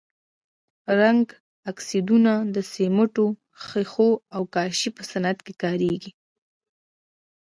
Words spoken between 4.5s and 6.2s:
کاشي په صنعت کې کاریږي.